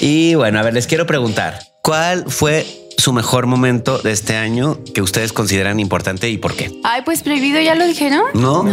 [0.00, 4.78] Y bueno, a ver, les quiero preguntar, ¿cuál fue su mejor momento de este año
[4.94, 6.70] que ustedes consideran importante y por qué?
[6.84, 8.22] Ay, pues prohibido, ya lo dijeron.
[8.34, 8.64] ¿No?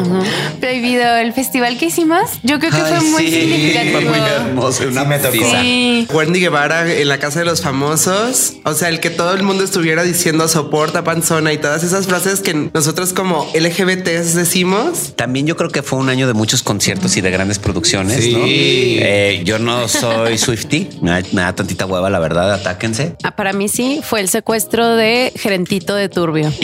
[0.59, 2.21] Prohibido el festival que hicimos.
[2.43, 4.01] Yo creo que fue muy sí, significativo.
[4.01, 5.61] Fue muy hermoso, una Sí, me tocó.
[5.61, 6.07] Sí.
[6.11, 8.53] Wendy Guevara en la casa de los famosos.
[8.65, 12.41] O sea, el que todo el mundo estuviera diciendo soporta panzona y todas esas frases
[12.41, 15.13] que nosotros como LGBTs decimos.
[15.15, 18.23] También yo creo que fue un año de muchos conciertos y de grandes producciones.
[18.23, 18.33] Sí.
[18.33, 18.39] ¿no?
[18.45, 22.53] Eh, yo no soy Swifty, me da, me da tantita hueva, la verdad.
[22.53, 23.15] Atáquense.
[23.23, 26.51] Ah, para mí sí, fue el secuestro de Gerentito de Turbio.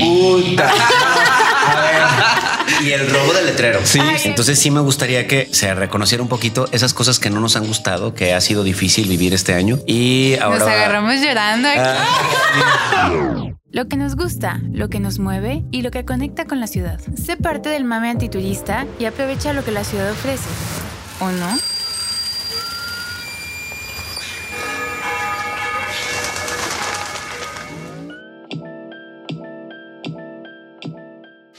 [2.81, 3.79] Y el robo del letrero.
[3.83, 3.99] Sí.
[4.25, 7.65] Entonces sí me gustaría que se reconociera un poquito esas cosas que no nos han
[7.65, 9.79] gustado, que ha sido difícil vivir este año.
[9.85, 11.79] Y ahora Nos agarramos llorando aquí.
[11.79, 13.43] Ah.
[13.73, 16.99] Lo que nos gusta, lo que nos mueve y lo que conecta con la ciudad.
[17.15, 20.47] Sé parte del mame antiturista y aprovecha lo que la ciudad ofrece.
[21.19, 21.57] ¿O no?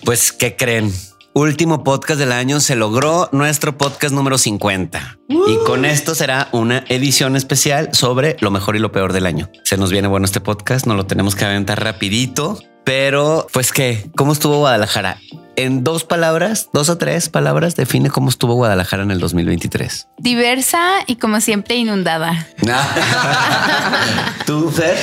[0.04, 0.92] Pues, ¿qué creen?
[1.32, 5.18] Último podcast del año se logró nuestro podcast número 50.
[5.28, 9.50] Y con esto será una edición especial sobre lo mejor y lo peor del año.
[9.64, 14.10] Se nos viene bueno este podcast, no lo tenemos que aventar rapidito, pero pues qué,
[14.14, 15.18] ¿cómo estuvo Guadalajara?
[15.56, 20.08] En dos palabras, dos o tres palabras, define cómo estuvo Guadalajara en el 2023.
[20.18, 22.46] Diversa y como siempre inundada.
[24.46, 24.98] ¿Tú, Fer?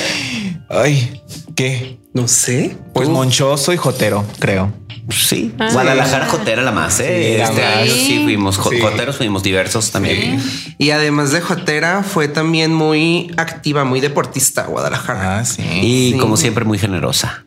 [0.68, 1.20] Ay,
[1.56, 1.98] ¿qué?
[2.14, 2.76] No sé.
[2.94, 4.72] Pues monchoso y jotero, creo.
[5.10, 5.52] Sí.
[5.56, 7.34] Guadalajara Jotera la más, ¿eh?
[7.36, 7.76] Sí, este más.
[7.76, 8.80] año sí fuimos Sí.
[8.80, 10.40] joteros, fuimos diversos también.
[10.78, 15.38] Y además de Jotera, fue también muy activa, muy deportista Guadalajara.
[15.40, 15.62] Ah, sí.
[15.62, 16.18] Y Sí.
[16.18, 17.44] como siempre, muy generosa.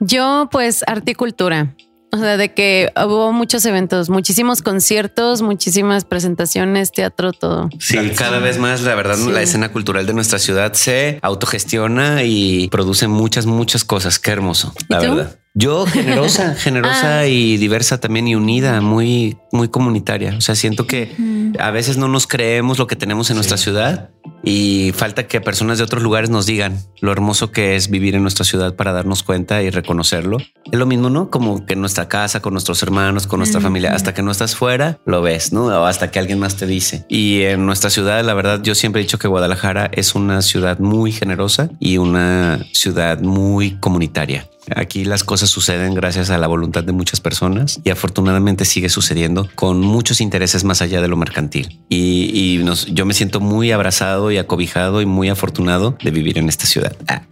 [0.00, 1.74] Yo, pues, arte y cultura.
[2.12, 7.68] O sea, de que hubo muchos eventos, muchísimos conciertos, muchísimas presentaciones, teatro, todo.
[7.80, 12.68] Sí, cada vez más, la verdad, la escena cultural de nuestra ciudad se autogestiona y
[12.68, 14.18] produce muchas, muchas cosas.
[14.18, 15.14] Qué hermoso, la tú?
[15.16, 15.38] verdad.
[15.58, 20.34] Yo generosa, generosa y diversa también y unida, muy, muy comunitaria.
[20.36, 21.16] O sea, siento que
[21.58, 24.10] a veces no nos creemos lo que tenemos en nuestra ciudad
[24.44, 28.20] y falta que personas de otros lugares nos digan lo hermoso que es vivir en
[28.20, 30.36] nuestra ciudad para darnos cuenta y reconocerlo.
[30.70, 31.30] Es lo mismo, ¿no?
[31.30, 34.56] Como que en nuestra casa, con nuestros hermanos, con nuestra familia, hasta que no estás
[34.56, 35.68] fuera, lo ves, ¿no?
[35.68, 37.06] O hasta que alguien más te dice.
[37.08, 40.80] Y en nuestra ciudad, la verdad, yo siempre he dicho que Guadalajara es una ciudad
[40.80, 44.50] muy generosa y una ciudad muy comunitaria.
[44.74, 49.48] Aquí las cosas suceden gracias a la voluntad de muchas personas y afortunadamente sigue sucediendo
[49.54, 51.80] con muchos intereses más allá de lo mercantil.
[51.88, 56.38] Y, y nos- yo me siento muy abrazado y acobijado y muy afortunado de vivir
[56.38, 56.96] en esta ciudad.
[57.06, 57.22] Ah.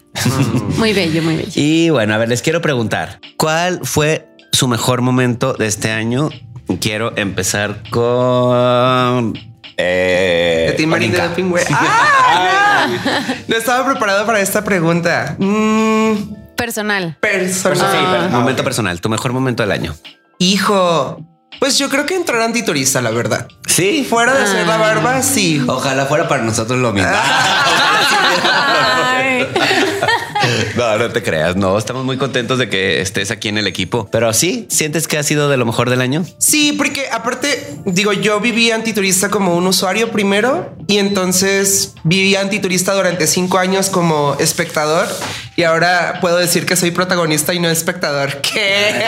[0.78, 1.50] Muy bello, muy bello.
[1.56, 6.30] Y bueno, a ver, les quiero preguntar, ¿cuál fue su mejor momento de este año?
[6.80, 9.36] Quiero empezar con...
[9.76, 11.18] Eh, De Tim Marín de.
[11.72, 12.86] ¡Ah!
[13.48, 15.34] No estaba preparado para esta pregunta.
[15.40, 16.12] Mm,
[16.56, 17.16] Personal.
[17.20, 17.90] personal.
[17.90, 19.94] Sí, pero momento personal, tu mejor momento del año.
[20.38, 21.24] Hijo.
[21.60, 23.46] Pues yo creo que entrar antiturista, la verdad.
[23.66, 25.62] Sí, Fuera de hacer la barba, sí.
[25.66, 27.10] Ojalá fuera para nosotros lo mismo.
[28.44, 29.46] Ay.
[30.76, 31.56] No, no te creas.
[31.56, 34.08] No, estamos muy contentos de que estés aquí en el equipo.
[34.10, 36.24] Pero sí, ¿sientes que ha sido de lo mejor del año?
[36.38, 42.92] Sí, porque aparte, digo, yo viví antiturista como un usuario primero y entonces viví antiturista
[42.92, 45.08] durante cinco años como espectador
[45.56, 48.40] y ahora puedo decir que soy protagonista y no espectador.
[48.42, 49.04] ¿Qué?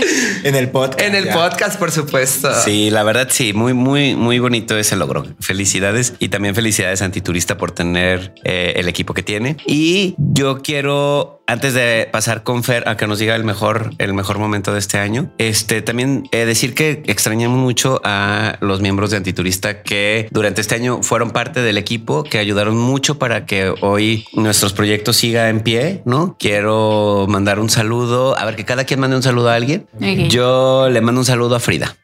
[0.42, 1.00] En el podcast.
[1.02, 1.34] en el ya.
[1.34, 2.50] podcast, por supuesto.
[2.62, 5.26] Sí, la verdad, sí, muy, muy, muy bonito ese logro.
[5.38, 9.58] Felicidades y también felicidades a Antiturista por tener eh, el equipo que tiene.
[9.66, 14.14] Y yo quiero, antes de pasar con Fer a que nos diga el mejor, el
[14.14, 19.10] mejor momento de este año, este también eh, decir que extrañamos mucho a los miembros
[19.10, 23.74] de Antiturista que durante este año fueron parte del equipo, que ayudaron mucho para que
[23.80, 26.02] hoy nuestros proyectos siga en pie.
[26.04, 28.38] No quiero mandar un saludo.
[28.38, 29.88] A ver, que cada quien mande un saludo a alguien.
[30.28, 31.96] Yo le mando un saludo a Frida.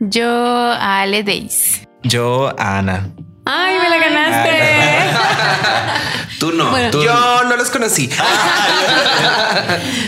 [0.00, 1.86] Yo a Ale Days.
[2.02, 3.12] Yo, Ana.
[3.44, 4.50] Ay, me la ganaste.
[6.50, 6.70] Tú no.
[6.70, 8.08] Bueno, tú- Yo no los conocí.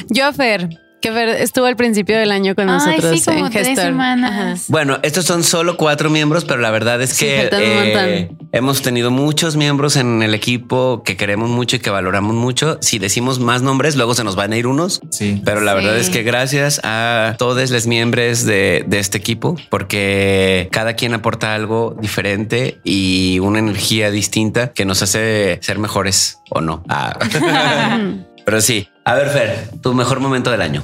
[0.08, 0.68] Yo, Fer,
[1.00, 3.84] que estuvo al principio del año con Ay, nosotros sí, como en tres Gestor.
[3.86, 4.30] semanas.
[4.32, 4.54] Ajá.
[4.68, 9.56] Bueno, estos son solo cuatro miembros, pero la verdad es que eh, hemos tenido muchos
[9.56, 12.78] miembros en el equipo que queremos mucho y que valoramos mucho.
[12.80, 15.00] Si decimos más nombres, luego se nos van a ir unos.
[15.10, 15.40] Sí.
[15.44, 15.76] Pero la Sí.
[15.84, 21.14] verdad es que gracias a todos los miembros de, de este equipo, porque cada quien
[21.14, 26.82] aporta algo diferente y una energía distinta que nos hace ser mejores o no.
[26.88, 27.16] Ah.
[28.48, 30.82] Pero sí, a ver, Fer, tu mejor momento del año.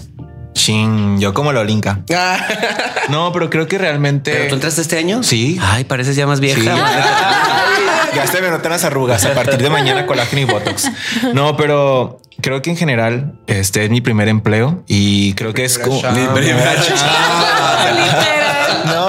[0.52, 2.00] Chin, yo como lo linka.
[3.08, 4.32] No, pero creo que realmente.
[4.32, 5.22] ¿Pero tú entraste este año?
[5.22, 5.58] Sí.
[5.62, 6.60] Ay, pareces ya más vieja.
[6.60, 6.68] Sí.
[8.16, 10.90] ya se me notan las arrugas a partir de mañana colágeno y botox.
[11.32, 15.78] No, pero creo que en general este es mi primer empleo y creo que es
[15.78, 16.20] como chamba.
[16.20, 16.74] mi primera
[18.84, 19.08] No.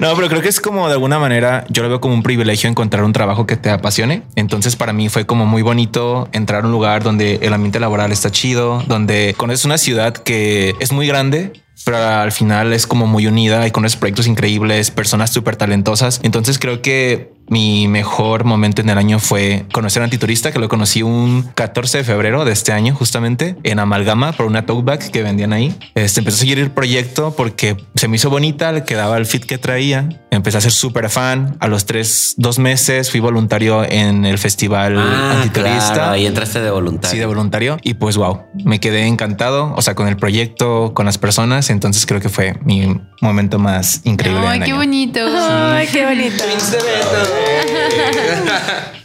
[0.00, 2.68] No, pero creo que es como de alguna manera yo lo veo como un privilegio
[2.68, 4.22] encontrar un trabajo que te apasione.
[4.36, 8.12] Entonces para mí fue como muy bonito entrar a un lugar donde el ambiente laboral
[8.12, 11.52] está chido, donde conoces una ciudad que es muy grande,
[11.84, 16.20] pero al final es como muy unida y conoces proyectos increíbles, personas súper talentosas.
[16.22, 20.68] Entonces creo que mi mejor momento en el año fue conocer a Antiturista, que lo
[20.68, 25.10] conocí un 14 de febrero de este año, justamente en Amalgama por una talk back
[25.10, 25.76] que vendían ahí.
[25.96, 29.44] Este empecé a seguir el proyecto porque se me hizo bonita, le quedaba el fit
[29.44, 30.08] que traía.
[30.30, 31.56] Empecé a ser súper fan.
[31.58, 35.92] A los tres, dos meses fui voluntario en el festival Ah, Antiturista.
[35.94, 37.10] claro, ahí entraste de voluntario.
[37.10, 37.78] Sí, de voluntario.
[37.82, 41.69] Y pues wow, me quedé encantado, o sea, con el proyecto, con las personas.
[41.70, 44.42] Entonces creo que fue mi momento más increíble.
[44.44, 44.80] Ay, del qué año.
[44.80, 45.20] bonito.
[45.22, 46.44] Ay, qué bonito.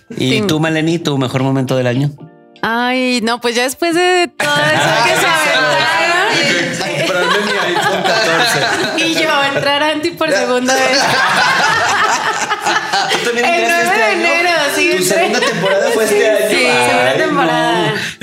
[0.18, 2.12] ¿Y tú, Maleni, tu mejor momento del año?
[2.62, 5.76] Ay, no, pues ya después de todo eso que se aventaron.
[8.98, 10.98] Y yo entrar a Anti por segunda vez.
[13.12, 14.94] ¿Tú también El 9 de enero, sí.
[14.98, 16.35] ¿Tu segunda temporada fue este año?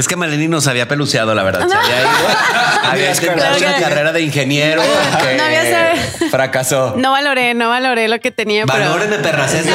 [0.02, 1.68] Es que Maleni nos había peluceado, la verdad.
[1.68, 2.10] Se había ido.
[2.82, 5.94] Había intentado una carrera de ingeniero que No había
[6.28, 6.94] fracasó.
[6.96, 9.54] No valoré, no valoré lo que tenía, pero Valórenme, perras.
[9.54, 9.72] Es de...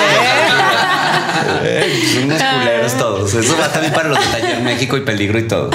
[1.63, 3.33] Eh, Unos culeros todos.
[3.33, 5.69] Eso va también para los de Taller México y Peligro y todo.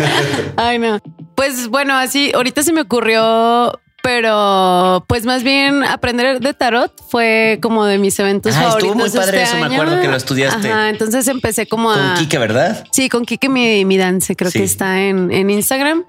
[0.56, 0.98] Ay, no.
[1.36, 7.58] Pues bueno, así ahorita se me ocurrió, pero pues más bien aprender de tarot fue
[7.62, 8.96] como de mis eventos Ah, estuvo favoritos.
[8.96, 9.74] muy de padre este eso, me año.
[9.80, 10.68] acuerdo que lo estudiaste.
[10.70, 11.94] Ajá, entonces empecé como a.
[11.94, 12.84] Con Kike, ¿verdad?
[12.92, 14.58] Sí, con Kike mi, mi dance, creo Sí.
[14.58, 16.04] que está en, en Instagram.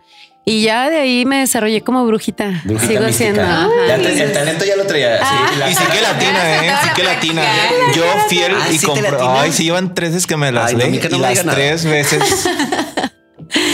[0.45, 2.63] Y ya de ahí me desarrollé como brujita.
[2.65, 3.11] Brujita Sigo mística.
[3.13, 3.41] siendo.
[3.43, 3.69] ajá.
[3.87, 5.17] Ya te- el talento ya lo traía.
[5.25, 6.71] Sí, la- Y sí que latina, eh.
[6.83, 7.41] Sí que latina.
[7.95, 9.29] Yo fiel Ah, y ¿sí compro.
[9.39, 11.55] Ay, sí, llevan tres veces que me las Ay, leí no y me las nada.
[11.57, 12.43] tres veces.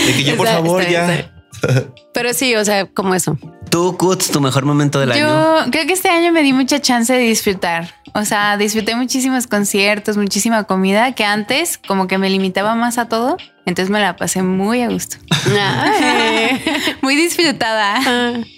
[0.06, 1.14] De que yo, por Está- favor, está- ya.
[1.16, 3.36] está- Pero sí, o sea, como eso.
[3.70, 5.66] Tú, Kutz, tu mejor momento del año.
[5.66, 7.94] Yo creo que este año me di mucha chance de disfrutar.
[8.14, 13.08] O sea, disfruté muchísimos conciertos, muchísima comida que antes como que me limitaba más a
[13.08, 13.38] todo.
[13.70, 15.18] Entonces me la pasé muy a gusto.
[17.04, 18.02] Muy disfrutada.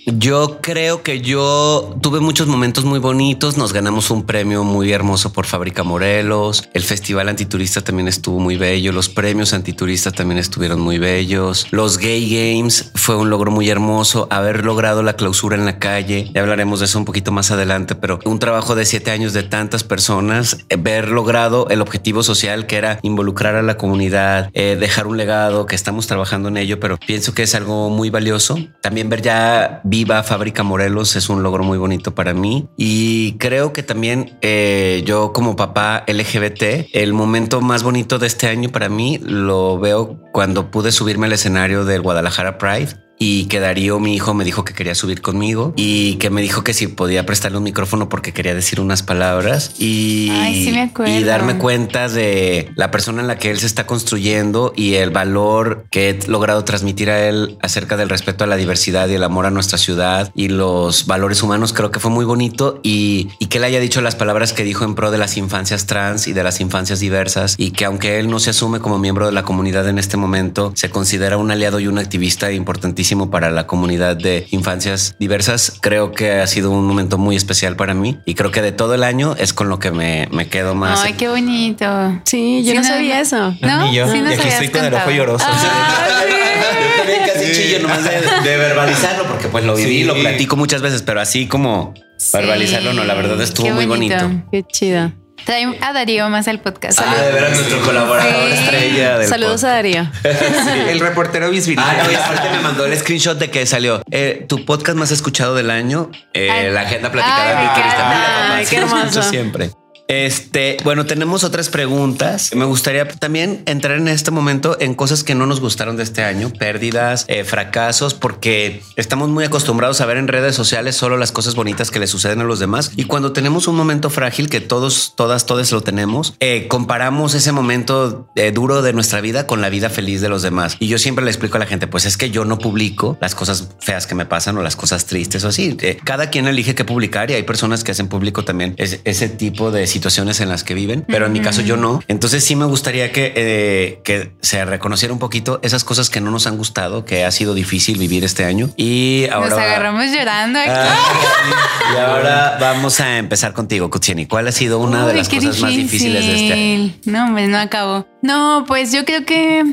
[0.05, 3.57] Yo creo que yo tuve muchos momentos muy bonitos.
[3.57, 6.69] Nos ganamos un premio muy hermoso por Fábrica Morelos.
[6.73, 8.91] El Festival Antiturista también estuvo muy bello.
[8.91, 11.67] Los premios Antituristas también estuvieron muy bellos.
[11.71, 14.27] Los Gay Games fue un logro muy hermoso.
[14.31, 16.31] Haber logrado la clausura en la calle.
[16.33, 19.43] Ya hablaremos de eso un poquito más adelante, pero un trabajo de siete años de
[19.43, 24.77] tantas personas, eh, ver logrado el objetivo social que era involucrar a la comunidad, eh,
[24.79, 28.57] dejar un legado, que estamos trabajando en ello, pero pienso que es algo muy valioso.
[28.81, 33.73] También ver ya viva Fábrica Morelos es un logro muy bonito para mí y creo
[33.73, 38.89] que también eh, yo como papá LGBT, el momento más bonito de este año para
[38.89, 44.15] mí lo veo cuando pude subirme al escenario del Guadalajara Pride y que Darío, mi
[44.15, 47.59] hijo, me dijo que quería subir conmigo y que me dijo que si podía prestarle
[47.59, 52.71] un micrófono porque quería decir unas palabras y, Ay, sí me y darme cuenta de
[52.75, 56.65] la persona en la que él se está construyendo y el valor que he logrado
[56.65, 60.31] transmitir a él acerca del respeto a la diversidad y el amor a nuestra ciudad
[60.33, 61.73] y los valores humanos.
[61.73, 64.83] Creo que fue muy bonito y, y que él haya dicho las palabras que dijo
[64.83, 68.31] en pro de las infancias trans y de las infancias diversas y que aunque él
[68.31, 71.79] no se asume como miembro de la comunidad en este momento, se considera un aliado
[71.79, 75.73] y un activista importantísimo para la comunidad de infancias diversas.
[75.81, 78.93] Creo que ha sido un momento muy especial para mí y creo que de todo
[78.95, 81.03] el año es con lo que me, me quedo más.
[81.03, 81.85] Ay, qué bonito.
[82.23, 83.21] Sí, yo Sí, no no, sabía no.
[83.21, 83.55] eso.
[83.61, 83.85] ¿No?
[83.89, 84.11] Ni yo.
[84.11, 85.45] Sí nos y aquí estoy con el ojo lloroso.
[85.51, 87.61] Yo también casi Sí.
[87.63, 90.03] chillo nomás de, de verbalizarlo, porque pues lo viví, Sí.
[90.03, 91.93] lo platico muchas veces, pero así como
[92.33, 94.29] verbalizarlo, no, la verdad estuvo Qué muy bonito.
[94.51, 95.11] Qué chido.
[95.45, 96.99] Trae a Darío más al podcast.
[97.01, 98.53] Ah, de veras, nuestro colaborador Sí.
[98.53, 100.07] estrella del Saludos a Darío.
[100.89, 101.83] El reportero bisbirita.
[101.85, 105.11] Ah, no, y aparte me mandó el screenshot de que salió eh, tu podcast más
[105.11, 106.71] escuchado del año, eh, Ay.
[106.71, 109.23] la agenda platicada Ay, de Ay, qué lo escucho hermoso.
[109.23, 109.71] siempre.
[110.11, 112.53] Este, bueno, tenemos otras preguntas.
[112.53, 116.21] Me gustaría también entrar en este momento en cosas que no nos gustaron de este
[116.21, 121.31] año, pérdidas, eh, fracasos, porque estamos muy acostumbrados a ver en redes sociales solo las
[121.31, 122.91] cosas bonitas que le suceden a los demás.
[122.97, 127.53] Y cuando tenemos un momento frágil, que todos, todas, todos lo tenemos, eh, comparamos ese
[127.53, 130.75] momento eh, duro de nuestra vida con la vida feliz de los demás.
[130.79, 133.33] Y yo siempre le explico a la gente, pues es que yo no publico las
[133.33, 135.77] cosas feas que me pasan o las cosas tristes o así.
[135.79, 139.29] Eh, cada quien elige qué publicar y hay personas que hacen público también ese, ese
[139.29, 141.99] tipo de situaciones situaciones en las que viven, pero en mi caso yo no.
[142.07, 146.31] Entonces sí me gustaría que, eh, que se reconociera un poquito esas cosas que no
[146.31, 148.71] nos han gustado, que ha sido difícil vivir este año.
[148.77, 149.49] Y ahora...
[149.49, 150.71] Nos agarramos llorando aquí.
[150.71, 154.25] Ah, y ahora vamos a empezar contigo, Kutsieni.
[154.25, 156.93] ¿Cuál ha sido una de las cosas más difíciles de este año?
[157.05, 158.07] No, hombre, no acabo.
[158.23, 159.63] No, pues yo creo que.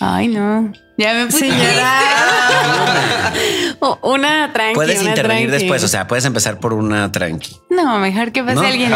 [0.00, 0.72] Ay, no.
[0.98, 2.39] Ya me puse a llorar.
[4.02, 4.74] Una tranqui.
[4.74, 5.62] Puedes una intervenir tranqui.
[5.64, 7.56] después, o sea, puedes empezar por una tranqui.
[7.70, 8.60] No, mejor que pase ¿No?
[8.62, 8.92] alguien.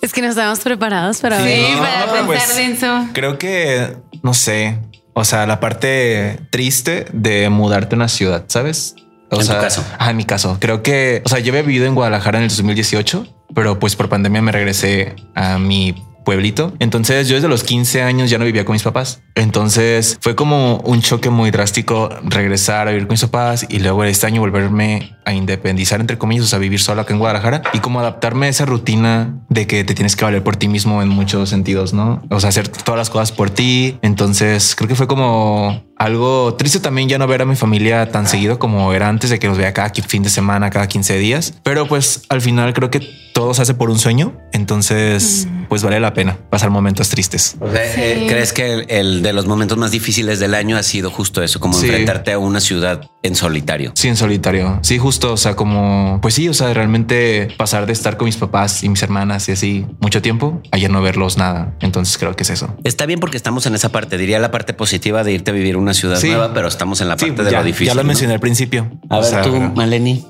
[0.00, 1.78] Es que no estábamos preparados para Sí, ver.
[1.78, 3.06] para pensar pues, denso.
[3.12, 4.78] Creo que, no sé,
[5.14, 8.94] o sea, la parte triste de mudarte a una ciudad, ¿sabes?
[9.30, 9.84] O En tu sea, caso.
[9.98, 10.56] Ah, en mi caso.
[10.60, 14.08] Creo que, o sea, yo había vivido en Guadalajara en el 2018, pero pues por
[14.08, 15.94] pandemia me regresé a mi
[16.26, 16.74] pueblito.
[16.80, 19.22] Entonces yo desde los 15 años ya no vivía con mis papás.
[19.36, 24.02] Entonces fue como un choque muy drástico regresar a vivir con mis papás y luego
[24.04, 27.78] este año volverme a independizar entre comillas, o sea, vivir solo acá en Guadalajara y
[27.78, 31.08] como adaptarme a esa rutina de que te tienes que valer por ti mismo en
[31.08, 32.22] muchos sentidos, ¿no?
[32.28, 33.96] O sea, hacer todas las cosas por ti.
[34.02, 38.26] Entonces creo que fue como algo triste también ya no ver a mi familia tan
[38.26, 41.54] seguido como era antes de que los vea cada fin de semana, cada 15 días.
[41.62, 44.32] Pero pues al final creo que todo se hace por un sueño.
[44.54, 47.56] Entonces, pues vale la pena pasar momentos tristes.
[47.60, 50.82] O sea, eh, ¿Crees que el, el de los momentos más difíciles del año ha
[50.82, 51.84] sido justo eso, como Sí.
[51.86, 53.92] enfrentarte a una ciudad en solitario?
[53.94, 54.78] Sí, en solitario.
[54.82, 55.34] Sí, justo.
[55.34, 58.88] O sea, como, pues sí, o sea, realmente pasar de estar con mis papás y
[58.88, 61.74] mis hermanas y así mucho tiempo a ya no verlos nada.
[61.80, 62.74] Entonces creo que es eso.
[62.84, 65.74] Está bien porque estamos en esa parte, diría la parte positiva de irte a vivir
[65.74, 66.28] a una ciudad Sí.
[66.28, 67.88] nueva, pero estamos en la Sí, parte de ya, lo difícil.
[67.88, 68.06] ya lo ¿no?
[68.08, 68.90] mencioné al principio.
[69.10, 70.24] A O ver, sea, tú, Maleni.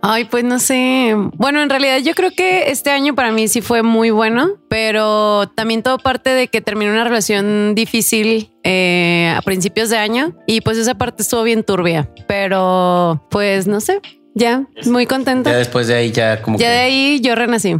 [0.00, 1.12] Ay, pues no sé.
[1.34, 5.48] Bueno, en realidad yo creo que este año para mí sí fue muy bueno, pero
[5.56, 10.60] también todo parte de que terminé una relación difícil eh, a principios de año y
[10.60, 14.00] pues esa parte estuvo bien turbia, pero pues no sé,
[14.34, 15.50] ya muy contenta.
[15.50, 17.74] Ya después de ahí ya como Ya que- de ahí yo renací.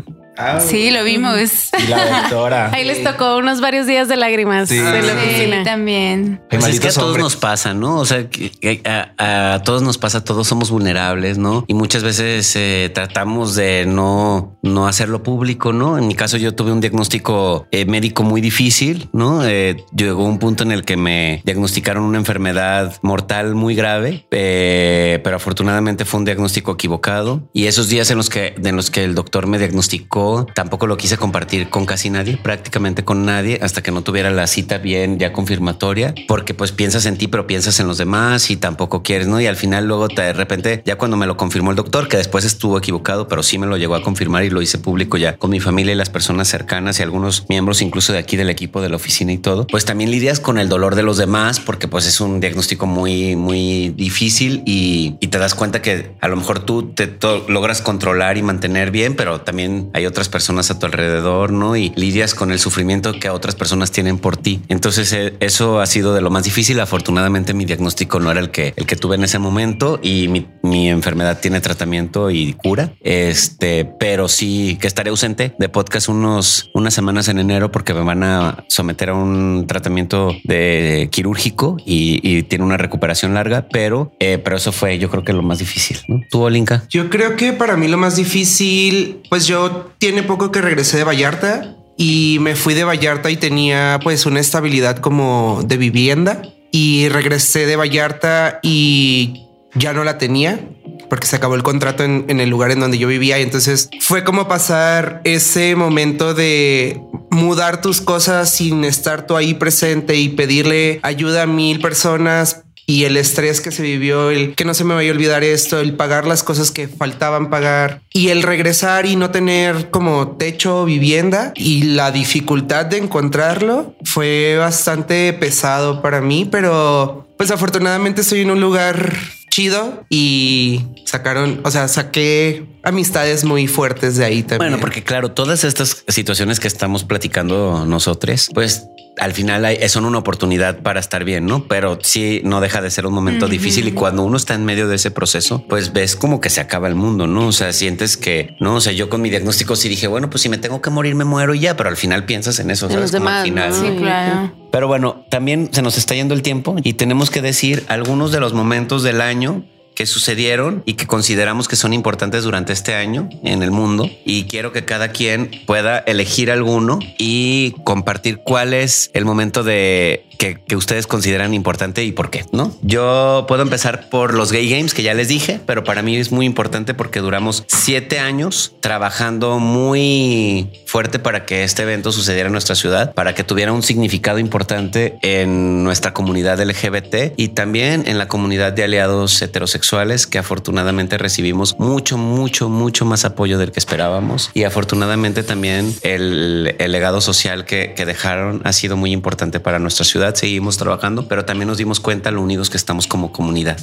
[0.61, 1.37] Sí, lo vimos.
[1.83, 2.71] Y la doctora.
[2.73, 4.79] Ahí les tocó unos varios días de lágrimas Sí.
[4.79, 6.41] en la Sí, también.
[6.51, 7.97] Pues es que a todos nos pasa, ¿no?
[7.97, 11.65] O sea, que- que a, a todos nos pasa, todos somos vulnerables, ¿no?
[11.69, 15.99] Y muchas veces eh, tratamos de no, no hacerlo público, ¿no?
[15.99, 19.45] En mi caso yo tuve un diagnóstico eh, médico muy difícil, ¿no?
[19.45, 25.21] Eh, llegó un punto en el que me diagnosticaron una enfermedad mortal muy grave, eh,
[25.25, 27.49] pero afortunadamente fue un diagnóstico equivocado.
[27.53, 30.97] Y esos días en los que, en los que el doctor me diagnosticó, tampoco lo
[30.97, 35.19] quise compartir con casi nadie, prácticamente con nadie, hasta que no tuviera la cita bien
[35.19, 39.29] ya confirmatoria, porque pues piensas en ti, pero piensas en los demás y tampoco quieres,
[39.29, 39.41] ¿no?
[39.41, 42.45] Y al final luego de repente, ya cuando me lo confirmó el doctor, que después
[42.45, 45.51] estuvo equivocado, pero sí me lo llegó a confirmar y lo hice público ya con
[45.51, 48.89] mi familia y las personas cercanas y algunos miembros incluso de aquí del equipo de
[48.89, 52.07] la oficina y todo, pues también lidias con el dolor de los demás, porque pues
[52.07, 56.61] es un diagnóstico muy, muy difícil y, y te das cuenta que a lo mejor
[56.61, 57.09] tú te
[57.49, 61.77] logras controlar y mantener bien, pero también hay otras personas a tu alrededor, ¿no?
[61.77, 64.61] Y lidias con el sufrimiento que otras personas tienen por ti.
[64.69, 66.81] Entonces eh, eso ha sido de lo más difícil.
[66.81, 70.49] Afortunadamente mi diagnóstico no era el que, el que tuve en ese momento y mi,
[70.63, 72.95] mi enfermedad tiene tratamiento y cura.
[73.01, 78.03] Este, pero sí que estaré ausente de podcast unos, unas semanas en enero porque me
[78.03, 84.13] van a someter a un tratamiento de quirúrgico y, y tiene una recuperación larga, pero,
[84.19, 85.99] eh, pero eso fue yo creo que lo más difícil.
[86.09, 86.21] ¿no?
[86.31, 86.85] ¿Tú, Olinka?
[86.89, 91.05] Yo creo que para mí lo más difícil, pues yo tiene poco que regresé de
[91.05, 96.41] Vallarta y me fui de Vallarta y tenía pues una estabilidad como de vivienda.
[96.73, 100.67] Y regresé de Vallarta y ya no la tenía
[101.11, 103.39] porque se acabó el contrato en, el lugar en donde yo vivía.
[103.39, 109.53] Y entonces fue como pasar ese momento de mudar tus cosas sin estar tú ahí
[109.53, 114.65] presente y pedirle ayuda a mil personas y el estrés que se vivió, el que
[114.65, 118.31] no se me vaya a olvidar esto, el pagar las cosas que faltaban pagar y
[118.31, 125.35] el regresar y no tener como techo, vivienda y la dificultad de encontrarlo fue bastante
[125.35, 129.13] pesado para mí, pero pues afortunadamente estoy en un lugar
[129.51, 134.71] chido y sacaron, o sea, saqué amistades muy fuertes de ahí también.
[134.73, 138.87] Bueno, porque claro, todas estas situaciones que estamos platicando nosotros, pues
[139.19, 141.65] al final hay- son una oportunidad para estar bien, ¿no?
[141.67, 144.87] Pero sí no deja de ser un momento difícil y cuando uno está en medio
[144.87, 147.49] de ese proceso, pues ves como que se acaba el mundo, ¿no?
[147.49, 150.43] O sea, sientes que, no, o sea, yo con mi diagnóstico sí dije, bueno, pues
[150.43, 152.87] si me tengo que morir, me muero y ya, pero al final piensas en eso,
[152.87, 153.13] En ¿sabes?
[153.13, 153.81] los al demás, final, ¿no?
[153.81, 154.53] Sí, claro.
[154.71, 158.39] Pero bueno, también se nos está yendo el tiempo y tenemos que decir algunos de
[158.39, 159.65] los momentos del año
[159.99, 164.09] que sucedieron y que consideramos que son importantes durante este año en el mundo.
[164.25, 170.28] Y quiero que cada quien pueda elegir alguno y compartir cuál es el momento de
[170.39, 172.75] que, que ustedes consideran importante y por qué, ¿no?
[172.83, 176.33] Yo puedo empezar por los Gay Games, que ya les dije, pero para mí es
[176.33, 182.53] muy importante porque duramos siete años trabajando muy fuerte para que este evento sucediera en
[182.53, 188.19] nuestra ciudad, para que tuviera un significado importante en nuestra comunidad LGBT y también en
[188.19, 193.81] la comunidad de aliados heterosexuales que afortunadamente recibimos mucho, mucho, mucho más apoyo del que
[193.81, 199.59] esperábamos y afortunadamente también el, el legado social que, que dejaron ha sido muy importante
[199.59, 200.28] para nuestra ciudad.
[200.37, 203.79] Seguimos trabajando, pero también nos dimos cuenta lo unidos que estamos como comunidad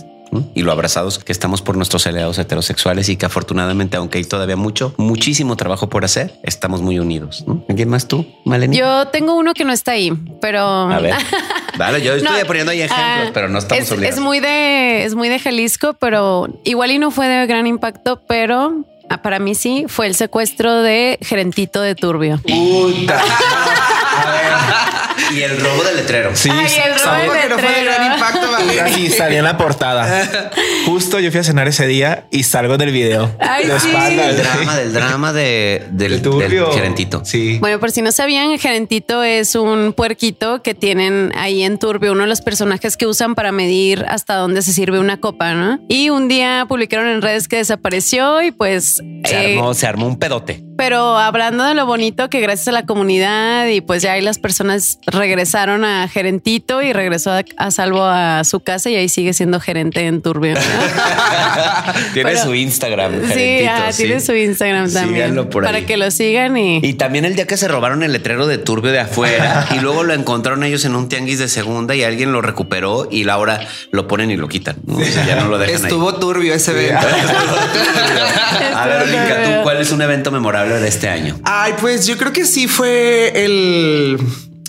[0.53, 4.57] y lo abrazados que estamos por nuestros aliados heterosexuales y que afortunadamente, aunque hay todavía
[4.57, 7.45] mucho, muchísimo trabajo por hacer, estamos muy unidos.
[7.47, 7.63] ¿no?
[7.69, 8.75] ¿Alguien más tú, Maleni?
[8.75, 10.11] Yo tengo uno que no está ahí,
[10.41, 11.15] pero A ver.
[11.77, 14.17] Vale, yo estoy No, poniendo ahí ejemplos, ah, pero no estamos es, obligados.
[14.17, 18.21] es muy de es muy de Jalisco, pero igual y no fue de gran impacto,
[18.27, 22.39] pero ah, para mí sí fue el secuestro de Gerentito de Turbio.
[22.41, 23.21] Puta.
[25.33, 26.35] Y el robo del letrero.
[26.35, 28.81] Sí, Ay, el robo fue de gran impacto, Vale.
[28.81, 30.51] Así salía en la portada.
[30.85, 33.35] Justo yo fui a cenar ese día y salgo del video.
[33.39, 33.89] Ay, de sí.
[33.89, 34.27] espaldas.
[34.27, 36.67] El drama del drama de, del, El turbio.
[36.67, 37.25] del gerentito.
[37.25, 37.57] Sí.
[37.59, 42.21] Bueno, por si no sabían, Gerentito es un puerquito que tienen ahí en Turbio, uno
[42.21, 45.79] de los personajes que usan para medir hasta dónde se sirve una copa, ¿no?
[45.89, 49.01] Y un día publicaron en redes que desapareció y pues...
[49.23, 50.63] Se eh, armó, se armó un pedote.
[50.77, 54.39] Pero hablando de lo bonito que gracias a la comunidad y pues ya ahí las
[54.39, 59.33] personas regresaron a gerentito y regresó a, a salvo a su casa y ahí sigue
[59.33, 60.55] siendo gerente en Turbio.
[60.55, 60.61] ¿no?
[62.13, 63.13] Tiene Pero- su Instagram.
[63.33, 64.03] sí, ah, sí.
[64.03, 65.15] tiene su Instagram también.
[65.15, 65.73] Síganlo por ahí.
[65.73, 66.79] Para que lo sigan y...
[66.83, 70.03] Y también el día que se robaron el letrero de Turbio de afuera y luego
[70.03, 74.07] lo encontraron ellos en un tianguis de segunda y alguien lo recuperó y ahora lo
[74.07, 74.75] ponen y lo quitan.
[74.85, 74.97] ¿no?
[74.97, 77.07] O sea, ya no lo dejan Estuvo turbio ese evento.
[78.75, 81.39] A ver, Linka, ¿tú cuál es un evento memorable de este año?
[81.43, 84.17] Ay, pues yo creo que sí fue el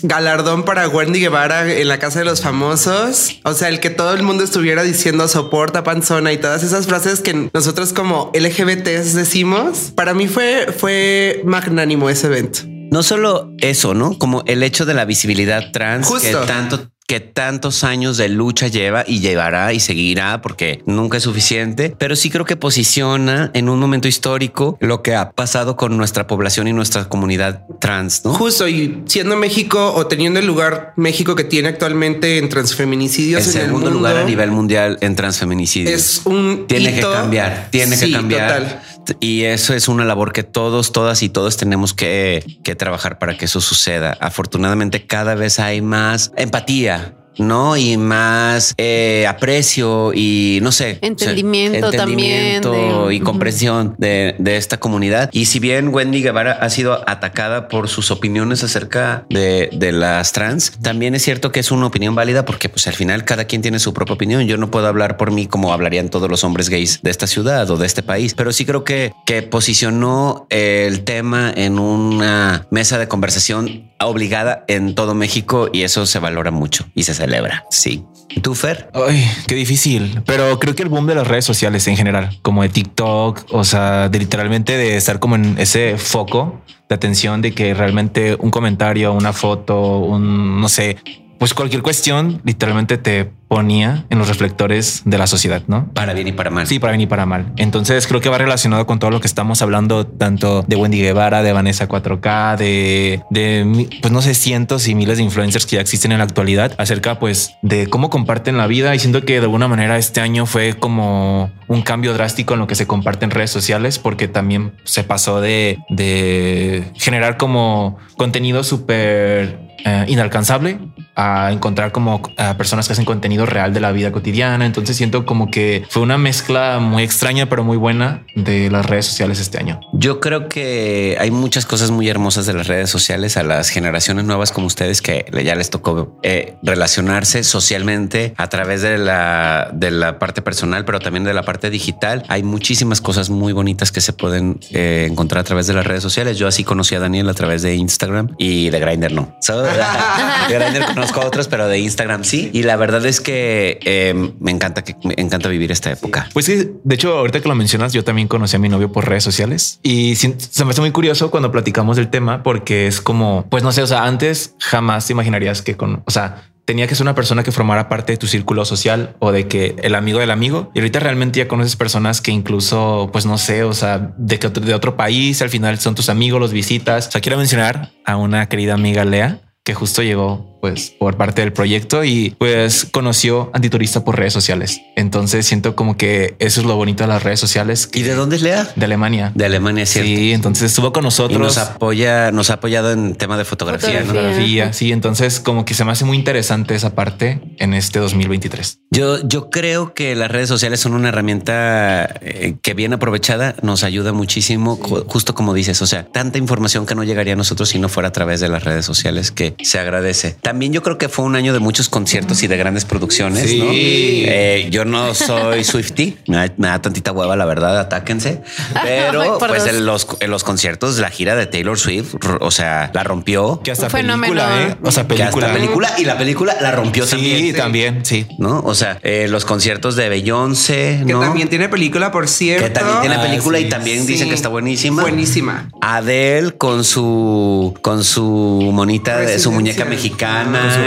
[0.03, 3.39] galardón para Wendy Guevara en la Casa de los Famosos.
[3.43, 7.21] O sea, el que todo el mundo estuviera diciendo soporta panzona y todas esas frases
[7.21, 9.91] que nosotros como LGBTs decimos.
[9.95, 12.59] Para mí fue, fue magnánimo ese evento.
[12.65, 14.17] No solo eso, ¿no?
[14.17, 16.41] Como el hecho de la visibilidad trans Justo.
[16.41, 21.23] que tanto que tantos años de lucha lleva y llevará y seguirá porque nunca es
[21.23, 25.95] suficiente, pero sí creo que posiciona en un momento histórico lo que ha pasado con
[25.95, 28.33] nuestra población y nuestra comunidad trans, ¿no?
[28.33, 33.51] Justo y siendo México o teniendo el lugar México que tiene actualmente en transfeminicidios el
[33.51, 35.93] en el segundo mundo, lugar a nivel mundial en transfeminicidios.
[35.93, 37.09] es un tiene hito.
[37.09, 38.47] que cambiar, tiene Sí, que cambiar.
[38.63, 38.81] total.
[39.19, 43.37] Y eso es una labor que todos, todas y todos tenemos que, que trabajar para
[43.37, 44.17] que eso suceda.
[44.19, 47.15] Afortunadamente cada vez hay más empatía.
[47.37, 54.35] No, y más eh, aprecio y no sé, Entendimiento entendimiento también de- y comprensión de,
[54.37, 55.29] de esta comunidad.
[55.31, 60.31] Y si bien Wendy Guevara ha sido atacada por sus opiniones acerca de, de las
[60.31, 63.61] trans, también es cierto que es una opinión válida porque pues al final cada quien
[63.61, 64.45] tiene su propia opinión.
[64.47, 67.69] Yo no puedo hablar por mí como hablarían todos los hombres gays de esta ciudad
[67.69, 72.97] o de este país, pero sí creo que, que posicionó el tema en una mesa
[72.97, 77.65] de conversación obligada en todo México y eso se valora mucho y se celebra.
[77.71, 78.03] Sí.
[78.29, 78.89] ¿Y tú, Fer?
[78.93, 80.21] Ay, qué difícil.
[80.25, 83.63] Pero creo que el boom de las redes sociales en general, como de TikTok, o
[83.63, 88.51] sea, de literalmente de estar como en ese foco de atención de que realmente un
[88.51, 90.97] comentario, una foto, un no sé,
[91.39, 95.89] pues cualquier cuestión literalmente te ponía en los reflectores de la sociedad, ¿no?
[95.93, 96.67] Para bien y para mal.
[96.67, 97.53] Sí, para bien y para mal.
[97.55, 101.43] Entonces creo que va relacionado con todo lo que estamos hablando, tanto de Wendy Guevara,
[101.43, 105.81] de Vanessa 4K, de, de pues no sé, cientos y miles de influencers que ya
[105.81, 109.45] existen en la actualidad acerca pues de cómo comparten la vida y siento que de
[109.45, 113.31] alguna manera este año fue como un cambio drástico en lo que se comparte en
[113.31, 120.79] redes sociales porque también se pasó de, de generar como contenido súper eh, inalcanzable
[121.17, 124.65] a encontrar como a personas que hacen contenido real de la vida cotidiana.
[124.65, 129.07] Entonces siento como que fue una mezcla muy extraña, pero muy buena de las redes
[129.07, 129.79] sociales este año.
[129.93, 134.25] Yo creo que hay muchas cosas muy hermosas de las redes sociales a las generaciones
[134.25, 139.89] nuevas como ustedes que ya les tocó eh, relacionarse socialmente a través de la, de
[139.89, 142.23] la parte personal, pero también de la parte digital.
[142.27, 146.03] Hay muchísimas cosas muy bonitas que se pueden eh, encontrar a través de las redes
[146.03, 146.37] sociales.
[146.37, 149.35] Yo así conocí a Daniel a través de Instagram y de Grindr no.
[149.41, 149.63] So,
[151.07, 152.49] conozco otros, pero de Instagram sí.
[152.53, 156.29] Y la verdad es que eh, me encanta que me encanta vivir esta época.
[156.33, 159.07] Pues sí, de hecho, ahorita que lo mencionas, yo también conocí a mi novio por
[159.07, 163.45] redes sociales y se me hace muy curioso cuando platicamos del tema porque es como,
[163.49, 166.95] pues no sé, o sea, antes jamás te imaginarías que con, o sea, tenía que
[166.95, 170.19] ser una persona que formara parte de tu círculo social o de que el amigo
[170.19, 170.69] del amigo.
[170.75, 174.47] Y ahorita realmente ya conoces personas que incluso, pues no sé, o sea, de, que
[174.47, 177.07] otro, de otro país, al final son tus amigos, los visitas.
[177.07, 181.41] O sea, quiero mencionar a una querida amiga Lea que justo llegó pues por parte
[181.41, 184.81] del proyecto y pues conoció Antiturista por redes sociales.
[184.95, 187.89] Entonces siento como que eso es lo bonito de las redes sociales.
[187.93, 188.67] ¿Y de dónde es Lea?
[188.75, 189.31] De Alemania.
[189.35, 190.07] De Alemania, cierto.
[190.07, 191.39] Sí, entonces estuvo con nosotros.
[191.39, 194.07] Y nos apoya, nos ha apoyado en tema de fotografía, ¿no?
[194.07, 194.91] Fotografía, sí.
[194.91, 198.79] Entonces como que se me hace muy interesante esa parte en este 2023.
[198.91, 203.83] Yo, yo creo que las redes sociales son una herramienta eh, que bien aprovechada nos
[203.83, 207.69] ayuda muchísimo, ju- justo como dices, o sea, tanta información que no llegaría a nosotros
[207.69, 210.31] si no fuera a través de las redes sociales que se agradece.
[210.41, 213.59] También yo creo que fue un año de muchos conciertos y de grandes producciones, Sí.
[213.59, 213.65] ¿no?
[213.71, 218.41] Eh, yo no soy Swifty, me da, me da tantita hueva, la verdad, atáquense,
[218.83, 223.03] pero pues en los, en los conciertos, la gira de Taylor Swift, o sea, la
[223.03, 223.61] rompió.
[223.63, 224.75] Que hasta película, ¿eh?
[224.83, 225.53] O sea, Que hasta película.
[225.53, 227.11] película y la película la rompió Sí,
[227.53, 227.55] también.
[227.55, 228.25] también, sí.
[228.39, 228.61] ¿no?
[228.65, 231.19] O sea, eh, los conciertos de Beyoncé, Que ¿no?
[231.21, 232.63] también tiene película, por cierto.
[232.65, 233.65] Que también tiene Ah, película sí.
[233.65, 234.13] y también Sí.
[234.13, 235.01] dicen que está buenísima.
[235.01, 235.69] Buenísima.
[235.81, 239.51] Adele con su con su monita de su Residencia.
[239.51, 239.89] muñeca Con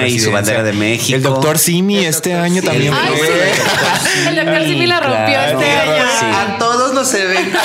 [0.06, 1.16] y su bandera de México.
[1.16, 2.44] El doctor Simi El este Dr.
[2.44, 2.66] año Simi.
[2.66, 3.26] también Ay, fue.
[3.26, 4.28] sí.
[4.28, 5.60] El doctor Simi la rompió Claro.
[5.60, 6.04] este año.
[6.20, 6.26] Sí.
[6.26, 7.62] A todos los eventos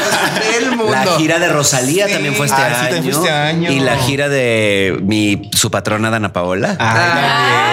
[0.54, 0.92] del mundo.
[0.92, 2.14] La gira de Rosalía Sí.
[2.14, 3.72] también fue este, Ah, sí, año, este año.
[3.72, 6.76] Y la gira de mi su patrona Dana Paola.
[6.80, 7.72] Ah,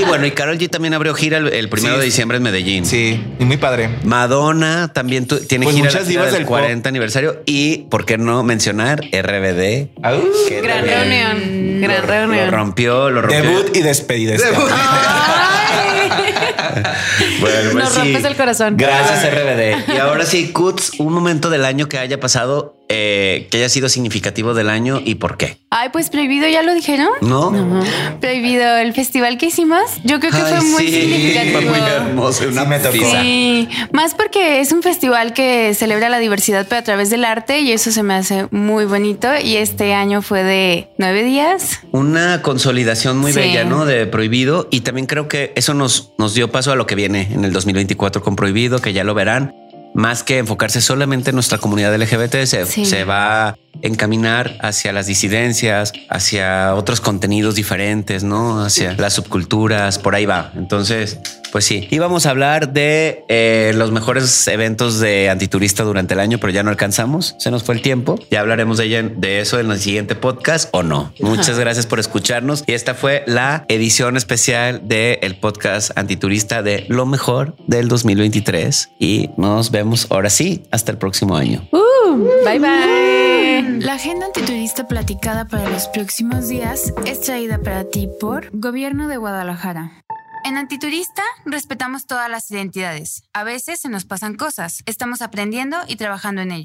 [0.00, 2.00] Y bueno, y Carol G también abrió gira el, el primero Sí.
[2.00, 2.84] de diciembre en Medellín.
[2.86, 3.90] Sí, y muy padre.
[4.04, 6.50] Madonna también tu- tiene Pues gira, muchas gira del del pop.
[6.58, 9.88] 40 aniversario y por qué no mencionar RBD.
[10.48, 12.50] que Gran también reunión, gran Lo reunión.
[12.50, 13.42] rompió, lo rompió.
[13.42, 14.34] Debut y despedida.
[14.34, 14.68] este Debut.
[17.40, 17.98] Bueno, pues Nos sí.
[18.00, 18.76] rompes el corazón.
[18.76, 19.94] Gracias RBD.
[19.94, 23.88] Y ahora sí, Kutz, un momento del año que haya pasado, eh, que haya sido
[23.88, 25.58] significativo del año y por qué.
[25.70, 27.08] Ay, pues prohibido, ya lo dijeron.
[27.22, 27.50] ¿No?
[28.20, 29.80] Prohibido el festival que hicimos.
[30.04, 31.60] Yo creo que Ay, fue muy sí, significativo.
[31.60, 32.44] Fue muy hermoso.
[32.48, 33.00] Una Sí.
[33.04, 37.60] Sí, más porque es un festival que celebra la diversidad, pero a través del arte,
[37.60, 39.28] y eso se me hace muy bonito.
[39.42, 41.80] Y este año fue de nueve días.
[41.92, 43.38] Una consolidación muy Sí.
[43.38, 43.84] bella, ¿no?
[43.86, 44.68] De Prohibido.
[44.70, 47.52] Y también creo que eso nos, nos dio paso a lo que viene en el
[47.52, 49.54] 2024 con Prohibido, que ya lo verán.
[49.94, 52.84] Más que enfocarse solamente en nuestra comunidad LGBT, se, Sí.
[52.84, 58.62] se va a encaminar hacia las disidencias, hacia otros contenidos diferentes, ¿no?
[58.64, 60.52] Hacia las subculturas, por ahí va.
[60.56, 61.18] Entonces,
[61.54, 61.86] pues sí.
[61.92, 66.64] Íbamos a hablar de eh, los mejores eventos de antiturista durante el año, pero ya
[66.64, 67.36] no alcanzamos.
[67.38, 68.18] Se nos fue el tiempo.
[68.28, 71.14] Ya hablaremos de, ella, de eso en el siguiente podcast o no.
[71.20, 72.64] Muchas gracias por escucharnos.
[72.66, 78.90] Y esta fue la edición especial del el podcast antiturista de lo mejor del 2023.
[78.98, 81.68] Y nos vemos ahora sí hasta el próximo año.
[81.70, 83.78] Uh, bye bye.
[83.78, 89.18] La agenda antiturista platicada para los próximos días es traída para ti por Gobierno de
[89.18, 90.03] Guadalajara.
[90.46, 93.22] En Antiturista respetamos todas las identidades.
[93.32, 94.82] A veces se nos pasan cosas.
[94.84, 96.62] Estamos aprendiendo y trabajando en ello.